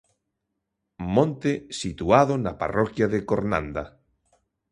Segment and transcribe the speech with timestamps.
[1.15, 3.83] Monte situado na parroquia de Cornanda.